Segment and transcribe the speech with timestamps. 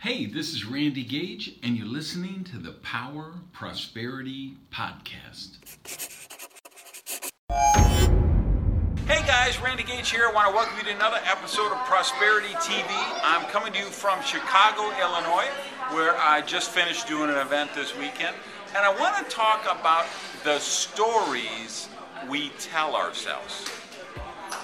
[0.00, 5.56] Hey, this is Randy Gage, and you're listening to the Power Prosperity Podcast.
[9.08, 10.28] Hey guys, Randy Gage here.
[10.28, 12.86] I want to welcome you to another episode of Prosperity TV.
[13.24, 15.48] I'm coming to you from Chicago, Illinois,
[15.90, 18.36] where I just finished doing an event this weekend.
[18.76, 20.06] And I want to talk about
[20.44, 21.88] the stories
[22.28, 23.68] we tell ourselves.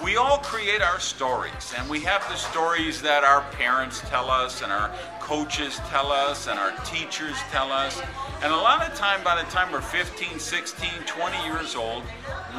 [0.03, 4.61] We all create our stories, and we have the stories that our parents tell us,
[4.61, 4.91] and our
[5.21, 8.01] coaches tell us, and our teachers tell us.
[8.43, 12.03] And a lot of time, by the time we're 15, 16, 20 years old,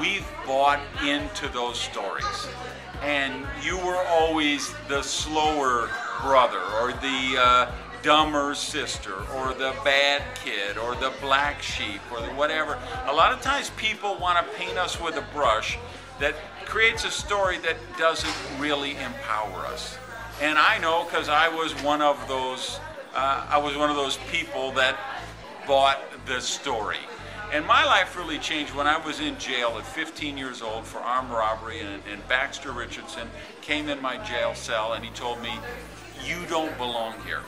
[0.01, 2.48] we've bought into those stories.
[3.02, 5.91] And you were always the slower
[6.23, 7.73] brother, or the uh,
[8.03, 12.78] dumber sister, or the bad kid, or the black sheep, or the whatever.
[13.09, 15.78] A lot of times people want to paint us with a brush
[16.20, 16.34] that
[16.65, 19.98] creates a story that doesn't really empower us.
[20.41, 22.80] And I know because I was one of those.
[23.15, 24.98] Uh, I was one of those people that
[25.66, 26.98] bought the story.
[27.53, 30.98] And my life really changed when I was in jail at 15 years old for
[30.98, 33.28] armed robbery, and, and Baxter Richardson
[33.62, 35.55] came in my jail cell and he told me,
[36.27, 37.41] You don't belong here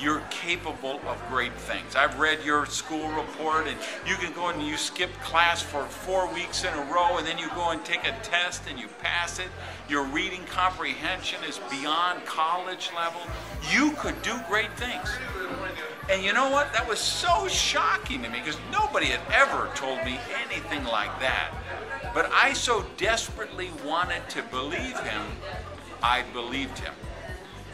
[0.00, 1.94] you're capable of great things.
[1.94, 6.32] I've read your school report, and you can go and you skip class for four
[6.32, 9.38] weeks in a row, and then you go and take a test and you pass
[9.38, 9.48] it.
[9.88, 13.20] Your reading comprehension is beyond college level.
[13.70, 15.10] You could do great things.
[16.10, 16.72] And you know what?
[16.72, 21.52] That was so shocking to me because nobody had ever told me anything like that.
[22.14, 25.22] But I so desperately wanted to believe him,
[26.02, 26.94] I believed him.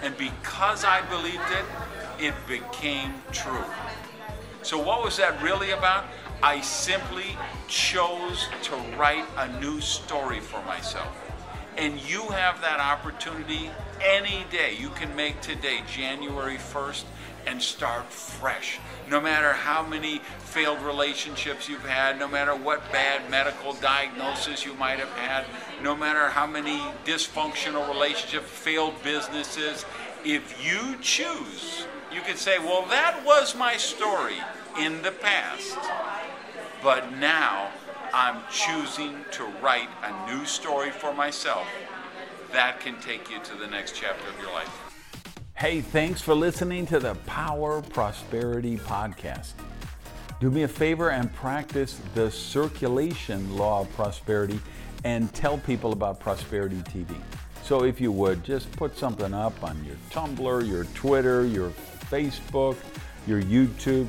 [0.02, 1.64] And because I believed it,
[2.18, 3.64] it became true.
[4.62, 6.06] So, what was that really about?
[6.42, 7.36] I simply
[7.68, 11.25] chose to write a new story for myself.
[11.76, 13.70] And you have that opportunity
[14.02, 14.76] any day.
[14.78, 17.04] You can make today, January 1st,
[17.46, 18.78] and start fresh.
[19.08, 24.74] No matter how many failed relationships you've had, no matter what bad medical diagnosis you
[24.74, 25.44] might have had,
[25.82, 29.84] no matter how many dysfunctional relationships, failed businesses,
[30.24, 34.36] if you choose you could say, well, that was my story
[34.80, 35.76] in the past,
[36.82, 37.70] but now
[38.12, 41.66] I'm choosing to write a new story for myself.
[42.52, 44.70] That can take you to the next chapter of your life.
[45.54, 49.52] Hey, thanks for listening to the Power Prosperity Podcast.
[50.38, 54.60] Do me a favor and practice the circulation law of prosperity
[55.04, 57.14] and tell people about Prosperity TV.
[57.62, 61.70] So, if you would, just put something up on your Tumblr, your Twitter, your
[62.10, 62.76] Facebook,
[63.26, 64.08] your YouTube.